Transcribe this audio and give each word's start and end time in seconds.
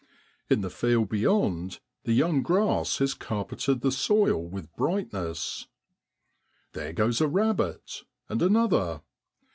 In 0.49 0.61
the 0.61 0.71
field 0.71 1.09
beyond, 1.09 1.79
the 2.05 2.13
young 2.13 2.41
grass 2.41 2.97
has 2.97 3.13
carpeted 3.13 3.81
the 3.81 3.91
soil 3.91 4.41
with 4.43 4.75
brightness. 4.75 5.67
There 6.71 6.91
goes 6.91 7.21
a 7.21 7.27
rabbit, 7.27 8.01
and 8.27 8.41
another. 8.41 9.03